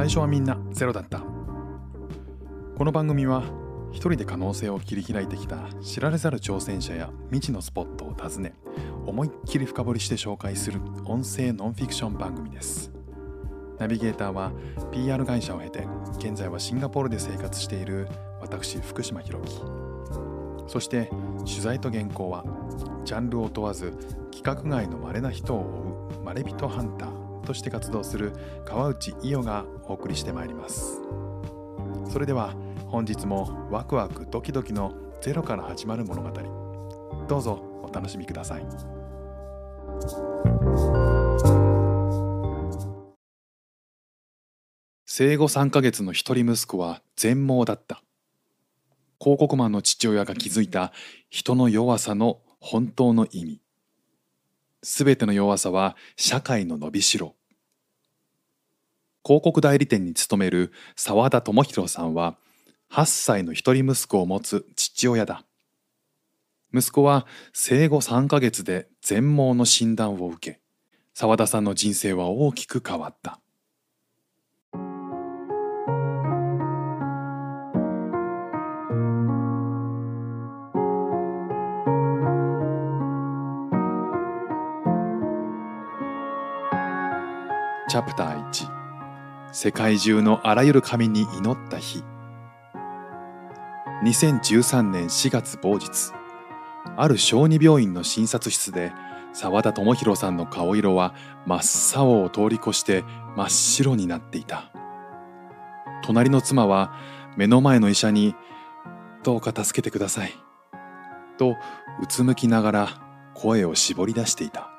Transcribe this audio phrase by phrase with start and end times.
[0.00, 1.18] 最初はみんなゼロだった。
[1.18, 3.42] この番組は
[3.92, 8.54] 一人で可能性を切り開いてきた知られざる挑戦者や未知のスポットを訪ね
[9.04, 12.90] 思いっきり深掘りして紹介する音声ノンフィクション番組です。
[13.78, 14.52] ナビゲーターは
[14.90, 15.86] PR 会社を経て
[16.16, 18.08] 現在はシンガポールで生活している
[18.40, 19.60] 私福島博樹。
[20.66, 22.46] そして取材と原稿は
[23.04, 23.92] ジャンルを問わず
[24.32, 27.29] 規格外の稀な人を追うまれびとハンター。
[27.40, 28.32] として活動する
[28.64, 31.00] 川内伊代がお送りしてまいります。
[32.10, 32.54] それでは
[32.86, 36.30] 本日もワクワクドキドキのゼロから始まる物語。
[37.28, 38.66] どうぞお楽しみください。
[45.06, 48.02] 生後3ヶ月の一人息子は全盲だった。
[49.20, 50.92] 広告マンの父親が気づいた
[51.28, 53.60] 人の弱さの本当の意味。
[54.82, 57.34] すべての弱さは社会の伸びしろ。
[59.24, 62.36] 広告代理店に勤める澤田智弘さんは
[62.90, 65.44] 8歳の一人息子を持つ父親だ。
[66.72, 70.60] 息子は生後3ヶ月で全盲の診断を受け
[71.14, 73.40] 澤田さんの人生は大きく変わった。
[87.90, 88.68] チャプター1
[89.52, 92.04] 世界中のあらゆる神に祈った日。
[94.04, 96.12] 2013年4月某日。
[96.96, 98.92] ある小児病院の診察室で
[99.32, 103.02] 澤田智弘さんの顔色は真っ青を通り越して
[103.36, 104.70] 真っ白になっていた。
[106.04, 106.94] 隣の妻は
[107.36, 108.36] 目の前の医者に
[109.24, 110.32] 「どうか助けてください」
[111.38, 111.56] と
[112.00, 112.88] うつむきながら
[113.34, 114.70] 声を絞り出していた。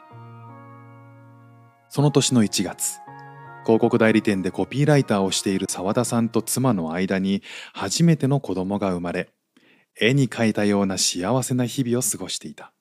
[1.90, 3.01] その年の1月。
[3.64, 9.30] 広告代理店でコピーライターをしている澤田さんと妻の間に初めての子供が生まれ
[10.00, 12.74] 絵に描いたような幸せな日々を過ごしていた。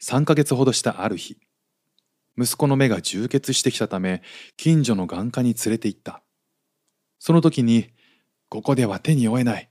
[0.00, 1.36] 3ヶ月ほどしたある日
[2.38, 4.22] 息子の目が充血してきたため
[4.56, 6.22] 近所の眼科に連れて行った。
[7.18, 7.90] その時に
[8.48, 9.68] 「ここでは手に負えない」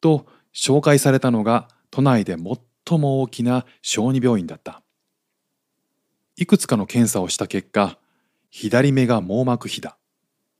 [0.00, 4.82] と紹介されたのが都内で最も大きな小児病院だった。
[6.36, 7.98] いくつかの検査をした結果
[8.50, 9.98] 左目が網膜肥だ。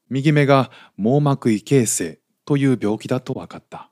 [0.09, 3.91] 右目が網膜異形成という病気だと分かった。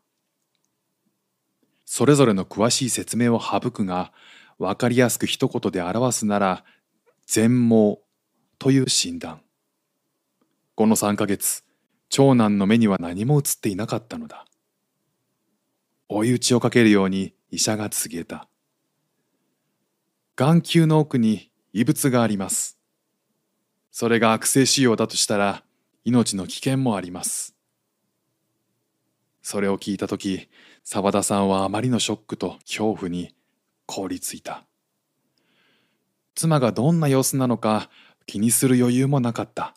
[1.85, 4.13] それぞれの詳しい説明を省くが
[4.59, 6.65] 分かりやすく一言で表すなら
[7.27, 8.01] 全盲
[8.59, 9.43] という診断。
[10.75, 11.65] この3ヶ月
[12.09, 14.45] 長男の目には何も映っていなかったのだ。
[16.09, 18.49] 追い打ちをかけるように医者が告げた。
[20.37, 22.74] 眼球の奥に異物があります。
[23.97, 25.63] それが悪性腫瘍だとしたら
[26.05, 27.55] 命の危険もあります。
[29.41, 30.49] それを聞いた時
[30.83, 33.37] 澤田さんはあまりのショックと恐怖に
[33.87, 34.65] 凍りついた。
[36.35, 37.89] 妻がどんな様子なのか
[38.27, 39.77] 気にする余裕もなかった。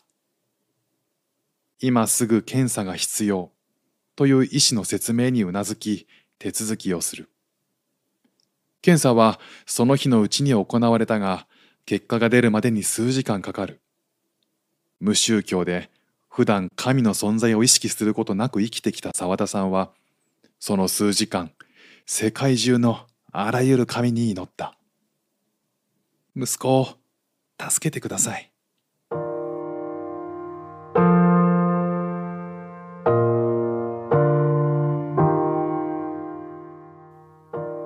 [1.78, 3.52] 今すぐ検査が必要
[4.16, 6.08] という医師の説明にうなずき
[6.40, 7.30] 手続きをする。
[8.82, 11.46] 検査はその日のうちに行われたが
[11.86, 13.80] 結果が出るまでに数時間かかる。
[15.00, 15.90] 無宗教で
[16.28, 19.90] 普段神の存在を意識することなく生きてきた澤田さんは
[20.58, 21.50] その数時間
[22.06, 24.74] 世界中のあらゆる神に祈った。
[26.34, 26.88] 息子を
[27.60, 28.50] 助けてください。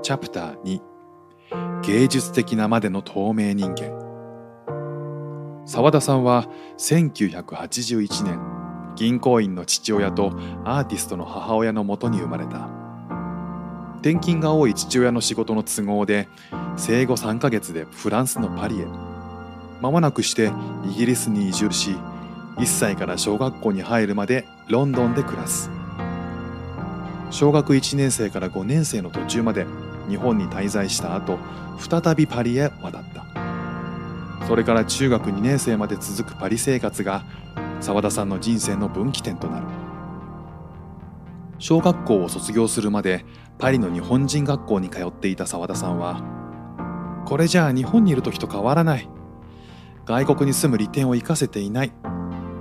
[0.02, 0.82] チャプター2
[1.82, 4.11] 芸術的なまでの透明人間。
[5.72, 8.38] 澤田さんは1981年
[8.94, 10.34] 銀行員の父親と
[10.66, 12.69] アーティストの母親のもとに生まれた。
[14.03, 16.28] 転勤が多い父親の仕事の都合で
[16.77, 18.86] 生後3ヶ月でフランスのパリへ。
[19.80, 20.53] 間もなくして
[20.84, 21.97] イギリスに移住し
[22.59, 25.71] 1歳から小学校に入るまでロンドンで暮らす。
[27.30, 29.65] 小学1年生から5年生の途中まで
[30.07, 31.39] 日本に滞在した後
[31.78, 33.22] 再びパリへ渡った。
[34.47, 37.24] それから中学2年生まで続くパリ生活が
[37.80, 39.66] 澤田さんの人生の分岐点となる。
[41.59, 43.24] 小学校を卒業するまで
[43.59, 46.21] パリの日本人学校に通っていた澤田さんは
[47.24, 49.09] これじゃあ日本にいる時と変わらない。
[50.04, 51.92] 外国に住む利点を生かせていない。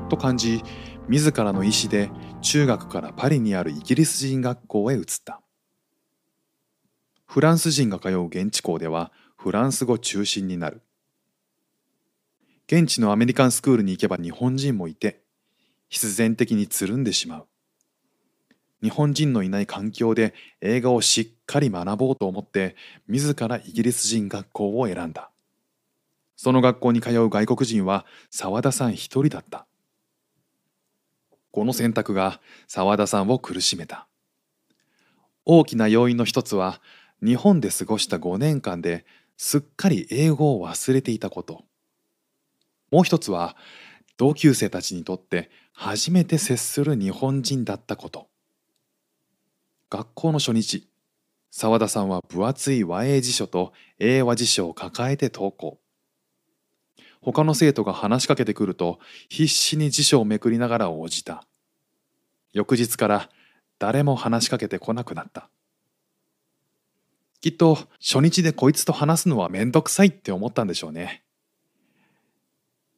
[0.07, 0.63] と感じ
[1.07, 2.11] 自らの意思で
[2.41, 5.41] 中学からパリにあるイギリス人学校へ移った。
[7.25, 10.83] フランス人が通う現地校ではフランス語中心になる。
[12.71, 15.19] 現地のアメリカンスクールに行けば日本人もいて
[15.89, 17.47] 必然的につるんでしまう。
[18.81, 22.77] 日本人のいない環境で映画をしっかり学ぼうと思って
[23.09, 25.31] 自らイギリス人学校を選んだ。
[26.37, 29.67] その学校に通う外国人は澤田さん一人だった。
[31.51, 32.39] この選択が
[32.69, 34.07] 澤田さんを苦しめた。
[35.43, 36.81] 大きな要因の一つは
[37.21, 39.03] 日本で過ごした5年間で
[39.35, 41.65] すっかり英語を忘れていたこと。
[42.91, 43.55] もう一つは
[44.17, 48.27] 同級生たちにとって初めて接する日本人だったこと。
[49.89, 50.87] 学校の初日、
[51.49, 55.79] 澤田さんは分厚い和英辞書と英和辞書を抱えて登校。
[57.21, 58.99] 他の生徒が話しかけてくると
[59.29, 61.45] 必死に辞書をめくりながら応じた。
[62.53, 63.29] 翌日から
[63.79, 65.49] 誰も話しかけてこなくなった。
[67.41, 71.23] きっと初日でこいつと話すのはめんどくさいって思ったんでしょうね。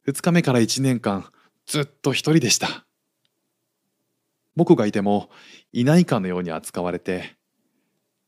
[0.06, 1.30] 2日目から1年間
[1.66, 2.84] ずっと一人でした。
[4.54, 5.30] 僕がいても
[5.72, 7.36] いないかのように扱われて、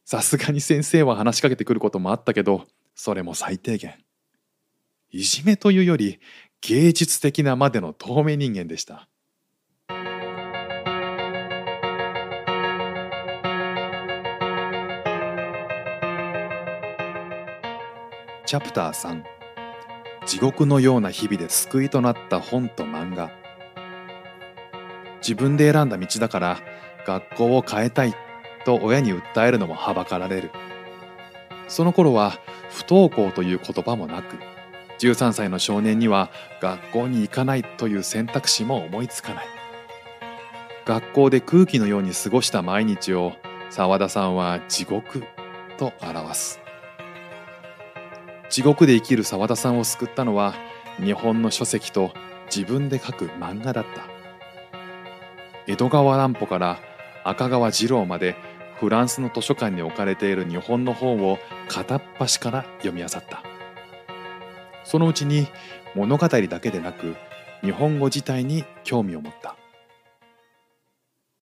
[0.04, 2.64] さすがに先生は話しかけてくることもあったけど、
[2.94, 3.94] それも最低限。
[5.10, 6.18] いじめというより
[6.62, 9.08] 芸術的なまでの透明人間でした。
[18.46, 19.35] チャプター3
[20.26, 23.30] 地獄のような日々で救いとなった本と漫画。
[25.18, 26.58] 自分で選んだ道だから
[27.06, 28.14] 学校を変えたい
[28.64, 30.50] と親に訴えるのもはばかられる。
[31.68, 32.38] その頃は
[32.70, 34.36] 不登校という言葉もなく
[34.98, 36.30] 13歳の少年には
[36.60, 39.46] 学校に行かないという選択肢も思いつかない。
[40.84, 43.32] 学校で空気のように過ごした毎日を
[43.70, 45.24] 澤田さんは地獄
[45.78, 46.65] と表す。
[48.48, 50.54] 地獄で生きる澤田さんを救ったのは
[50.98, 52.12] 日本の書籍と
[52.54, 54.06] 自分で書く漫画だった。
[55.66, 56.78] 江戸川乱歩から
[57.24, 58.36] 赤川次郎まで
[58.78, 61.38] フランスの図書館に置かれている日本の本を
[61.68, 63.42] 片っ端から読み漁った。
[64.84, 65.48] そのうちに
[65.96, 67.16] 物語だけでなく
[67.62, 69.56] 日本語自体に興味を持った。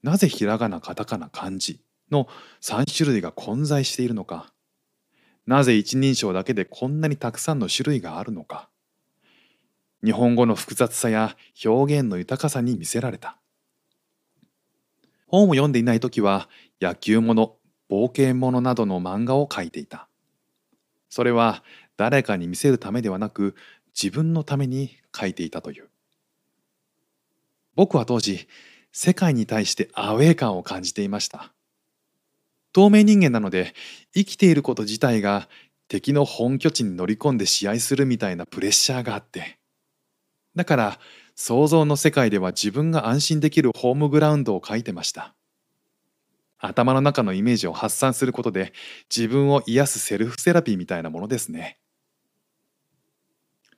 [0.02, 2.28] なぜひらがなカタカナ漢字の
[2.62, 4.53] 3種類が混在しているのか
[5.46, 8.70] なぜ一人称だけでこんなにたくさんの種類があるのか。
[10.04, 13.38] 日本語の複雑さや表現の豊かさに見せられた。
[15.26, 16.48] 本を読んでいない時は
[16.80, 17.56] 野球もの
[17.90, 20.08] 冒険ものなどの漫画を描いていた。
[21.08, 21.62] それは
[21.96, 23.54] 誰かに見せるためではなく
[23.94, 25.88] 自分のために描いていたという。
[27.74, 28.46] 僕は当時
[28.92, 31.52] 世界に対してアウェー感を感じていました。
[32.74, 33.72] 透明人間なので
[34.12, 35.48] 生きていること自体が
[35.88, 39.58] 敵の本拠地に乗り込んで試合するみたいなプレッシャーがあって。
[40.56, 40.98] だから
[41.36, 45.36] 想像の世界では自分が安心できるホームグラウンドを描いてました。
[46.58, 48.72] 頭の中のイメージを発散することで
[49.14, 51.78] 自分を癒すセルフセラピーみたいなものですね。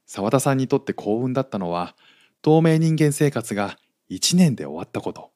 [0.06, 1.96] 澤田さんにとって幸運だったのは
[2.40, 3.76] 透明人間生活が
[4.10, 5.35] 1年で終わったこと。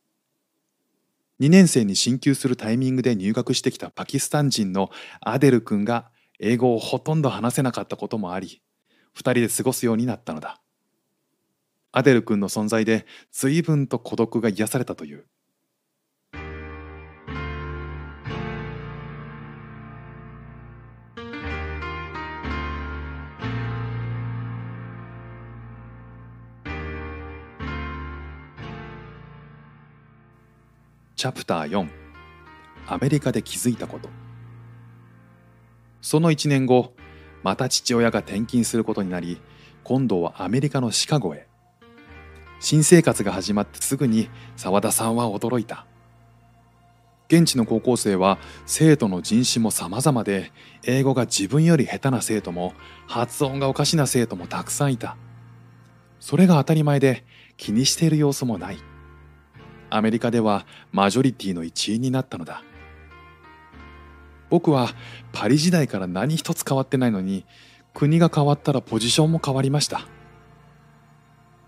[1.40, 4.90] 2年生に進級するタイミングで入学してきたパキスタン人の
[5.20, 8.60] アデル君が英語をほとんど話せなかったこともあり
[9.16, 10.60] 2人で過ごすようになったのだ。
[11.92, 15.24] アデル君の存在で随分と孤独が癒されたという。
[31.20, 31.86] チャプター4
[32.86, 34.08] アメリカで気づいたこと。
[36.00, 36.94] その1年後
[37.42, 39.38] また父親が転勤することになり
[39.84, 41.46] 今度はアメリカのシカゴへ。
[42.58, 45.84] 新生活が始まってすぐに澤田さんは驚いた。
[47.28, 50.52] 現地の高校生は生徒の人種も様々で
[50.84, 52.72] 英語が自分より下手な生徒も
[53.06, 55.18] 発音がおかしな生徒もたくさんいた。
[56.18, 57.26] それが当たり前で
[57.58, 58.78] 気にしている様子もない。
[59.90, 62.62] アメリカではマジョリティの一員になったのだ。
[64.48, 64.88] 僕は
[65.32, 67.44] パリ時代から何一つ変わってないのに
[67.94, 70.06] 国が変わったらポジションも変わりました。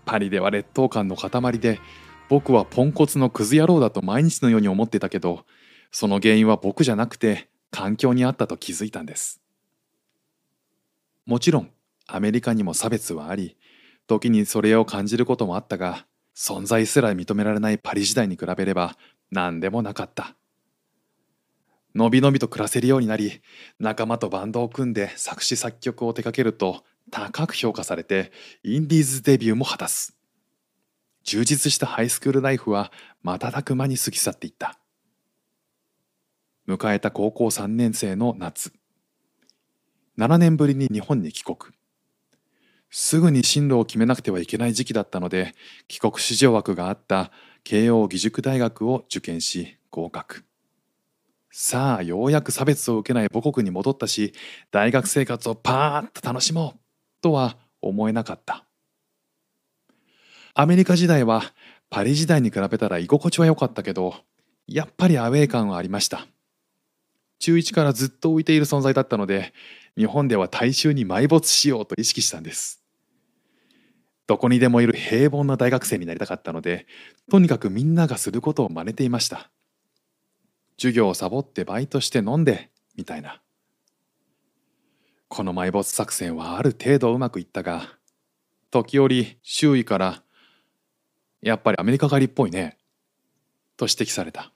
[0.05, 1.79] パリでは劣等感の塊で
[2.29, 5.45] 僕はポンコツのクズ野郎だと毎日のように思ってたけど
[5.91, 9.41] その原因は僕じゃなくて環境にあったと気づいたんです。
[11.25, 11.69] もちろん
[12.05, 13.55] アメリカにも差別はあり
[14.07, 18.97] 時にそれを感じることもあったが存在すら認められないパリ時代に比べれば
[19.31, 20.35] 何でもなかった。
[21.95, 23.41] のびのびと暮らせるようになり
[23.79, 28.31] 仲間とバンドを組んで作詞作曲を手掛けると高く評価されて
[28.63, 30.17] インディーズデビューも果たす。
[31.23, 34.79] 充実したハイスクールライフは瞬く間に過ぎ去っていった。
[36.67, 38.73] 迎えた高校3年生の夏。
[40.17, 41.57] 7年ぶりに日本に帰国。
[42.95, 45.55] すぐに進路を決めなくてはいけない時期だったので
[45.87, 47.31] 帰国子女枠があった
[47.63, 50.43] 慶応義塾大学を受験し合格。
[51.51, 54.35] さあようやく差別を受けない母国に戻ったし
[54.69, 56.79] 大学生活をパーッと楽しもう
[57.23, 58.63] とは思えなかった。
[60.53, 61.41] アメリカ時代は
[61.89, 64.13] パリ時代に比べたら居心地は良かったけど
[64.67, 66.27] やっぱりアウェー感はありました。
[67.39, 69.51] 中1からずっと浮いている存在だったので
[69.97, 72.82] 日本では大衆に埋没しようと意識したんです。
[74.25, 76.87] どこにでもいる平凡な大学生になりたかったので
[77.29, 79.51] とにかくみんながすることを真似ていました。
[80.77, 83.41] 授業をサボってバイトして飲んでみたいな。
[85.27, 87.97] この埋没作戦はある程度うまくいったが
[88.71, 90.23] 時折周囲から
[91.41, 92.77] 「やっぱりアメリカ帰りっぽいね」
[93.77, 94.51] と指摘された。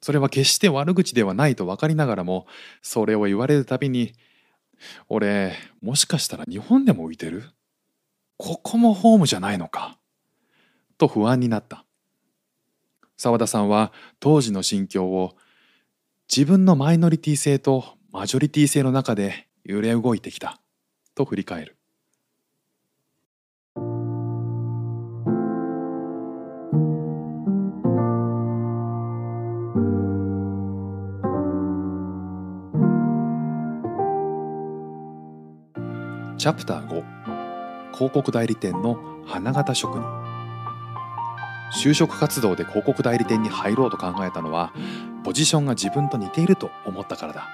[0.00, 2.46] それは決して悪口ではないと分かりながらも
[2.80, 4.14] それを言われるたびに
[5.08, 7.44] 「俺もしかしたら日本でも浮いてる？
[8.36, 9.98] ここもホームじゃないのか」
[10.98, 11.84] と不安になった。
[13.16, 15.36] 澤田さんは当時の心境を
[16.34, 20.60] 自分のマイノリティ性とマジョリティ性の中で揺れ動いてきた。
[21.14, 21.76] と振り返る。
[36.38, 37.11] チャプター5
[37.92, 40.02] 広告代理店の花形職人。
[41.72, 44.72] 就職活動で広告代理店に入ろうと考えたのは
[45.24, 47.48] ポジションが自分と似ていると思ったからだ。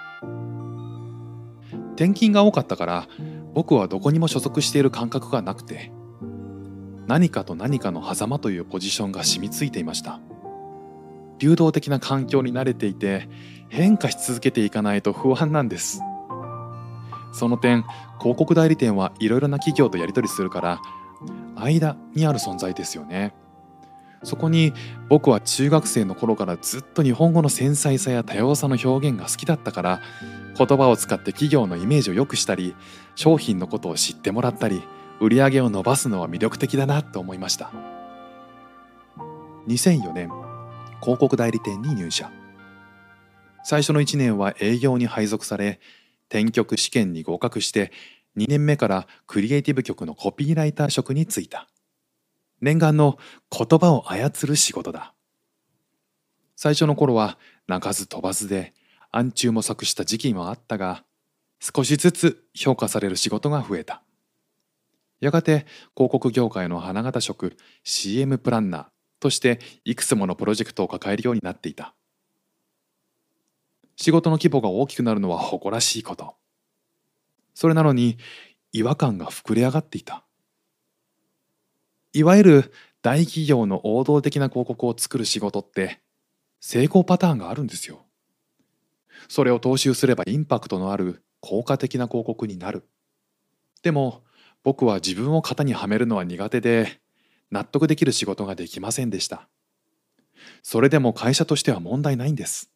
[1.94, 3.08] 転勤が多かったから
[3.54, 5.92] 僕はどこにも所属している感覚がなくて
[7.06, 10.20] 何かと何かの狭間というポジションが染みついていました。
[11.38, 13.28] 流動的な環境に慣れていて
[13.68, 16.00] 変化し続けていかないと不安なんです。
[17.32, 17.84] その点
[18.18, 20.80] 広告代理店はいろいろな企業とやり取りするから
[21.56, 23.34] 間にある存在ですよね。
[24.24, 24.72] そこに
[25.08, 30.00] 僕は中学生の頃からずっと日本語の繊細さや多様さの表現が好きだったから
[30.56, 32.74] 言葉を使って企業のイメージを良くしたり
[33.14, 34.82] 商品のことを知ってもらったり
[35.20, 37.70] 売り上げを伸ばすのは魅力的だなと思いました。
[39.68, 40.30] 2004年
[41.00, 42.30] 広告代理店に入社。
[43.64, 45.80] 最初の1年は営業に配属され
[46.28, 47.92] 転局試験に合格して
[48.36, 51.68] 2年目からクリエイティブ局のコピーライター職に就いた。
[52.60, 53.18] 念願の
[53.50, 55.14] 言葉を操る仕事だ。
[56.56, 58.74] 最初の頃は鳴かず飛ばずで
[59.10, 61.04] 暗中模索した時期もあったが
[61.60, 64.02] 少しずつ評価される仕事が増えた。
[65.20, 65.66] やがて
[65.96, 68.86] 広告業界の花形職 CM プランナー
[69.20, 71.94] としていくつものプロジェクトを抱えるようになっていた。
[74.00, 76.36] 仕事の規模が大きくなるのは誇らしいこと。
[77.52, 78.16] それなのに
[78.72, 80.24] 違和感が膨れ上がっていた。
[82.12, 86.00] いわゆる大企業の王道的な広告を作る仕事って
[86.60, 88.06] 成功パターンがあるんですよ。
[89.28, 92.88] それを踏襲すればインパクトのある効果的な広告になる。
[93.82, 94.22] でも
[94.62, 97.00] 僕は自分を型にはめるのは苦手で
[97.50, 99.48] 納得できる仕事ができませんでした。
[100.62, 102.70] それでも会社としては問題ないんです。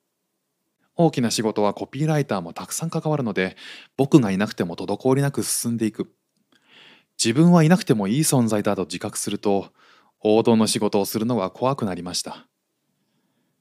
[0.96, 3.56] 大きな仕事はコピーライターもたくさん関わるので
[3.96, 6.12] 僕がいなくても滞りなく進んでいく。
[7.22, 9.72] 自分はいなくてもいい存在だと自覚すると
[10.20, 12.46] 王道の仕事をするのが怖くなりました。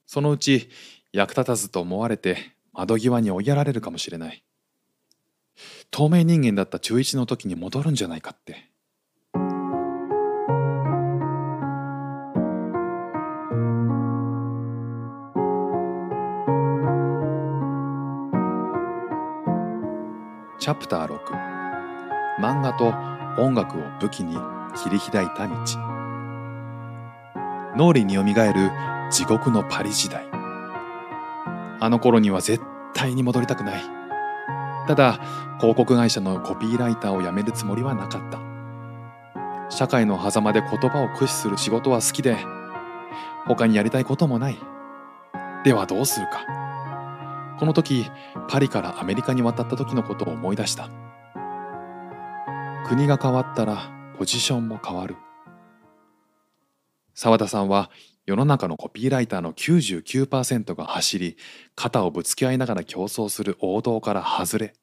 [0.06, 0.70] そのうち
[1.14, 4.44] 役立たずと思われて窓際に追いやられるかもしれない。
[5.92, 8.71] 透明人間だった中1の時に戻るんじゃないかって。
[20.62, 21.18] チャプター6
[22.40, 22.94] 漫画と
[23.42, 24.38] 音楽を武器に
[24.76, 25.56] 切り開いた道。
[27.76, 28.70] 脳裏によみがえる
[29.12, 30.24] 地獄のパリ時代。
[31.80, 32.64] あの頃には絶
[32.94, 33.82] 対に戻りたくない。
[34.88, 35.20] ただ
[35.58, 38.40] 広告会社のコピーライターを辞めるつもりはなかった。
[39.76, 42.38] 社会の狭間で言葉を駆使する仕事は好きで
[43.48, 44.60] 他にやりたいこともない。
[45.64, 46.62] ではどうするか。
[47.62, 48.10] この時
[48.50, 50.90] パリからアメリカに渡った時のことを思い出した。
[52.88, 55.16] 国が変わったらポジションも変わる。
[57.14, 57.92] 澤田さんは
[58.26, 61.38] 世の中のコピーライターの99%が走り
[61.76, 64.74] 肩をぶつけ合いながら競争する王道から外れ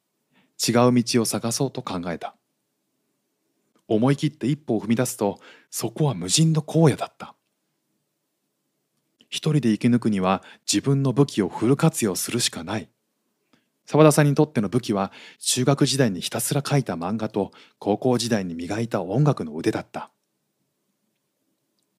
[0.64, 2.37] 違う道を探そうと考えた。
[3.88, 7.35] 思い切って一歩を踏み出すとそこは無人の荒野だった。
[9.28, 12.88] 一人で生き抜くには自分の武器をフル活用するしかない。
[13.85, 20.11] 澤田さんにとっての武器は中学時代にひたすら描いた漫画と高校時代に磨いた音楽の腕だった。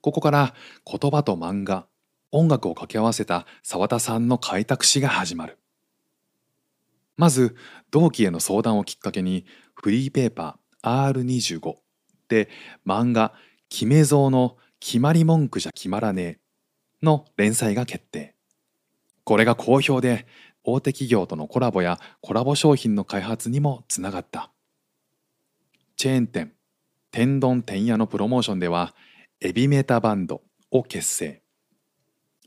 [0.01, 0.53] ここから
[0.85, 1.87] 言葉と漫画
[2.31, 5.57] 音楽を掛け合わせた澤田さんの開拓史が始まる。
[7.17, 7.55] まず
[7.91, 11.75] 同期への相談をきっかけにフリーペーパー R25
[12.29, 12.49] で
[12.85, 13.33] 漫画
[13.67, 16.39] 「決め蔵の決まり文句じゃ決まらねえ」
[17.01, 18.35] の連載が決定。
[19.23, 20.25] これが好評で
[20.63, 24.51] 大手企業とのコラボやコラボ商品の開発にもつながった。
[25.95, 26.53] チェーン店
[27.11, 28.93] 天丼天屋のプロモーションでは
[29.41, 30.41] エビメタバンド
[30.71, 31.41] を結成。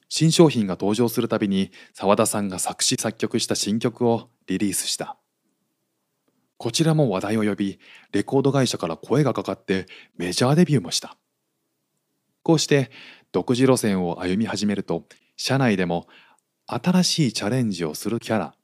[0.09, 5.17] 新商品が登場するたびに澤田さんが作詞作曲した新曲をリリースした。
[6.59, 7.81] こちらも話題を呼び
[8.13, 11.17] レコード会社から声がかかってメジャーデビューもした。
[12.43, 12.91] こうして
[13.33, 15.05] 独自路線を歩み始めると
[15.37, 16.07] 社内でも
[16.67, 18.55] 新しいチャレンジをするキャラ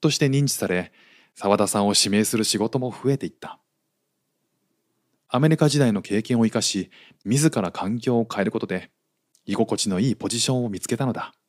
[0.00, 0.92] として認知され
[1.34, 3.60] 澤田さんを指名する仕事も増えていった。
[5.28, 6.90] アメリカ時代の経験を生かし
[7.24, 8.90] 自ら環境を変えることで
[9.46, 11.32] 居心地のいいポジションを見つけたのだ。